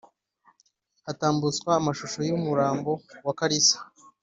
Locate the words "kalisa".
3.39-3.77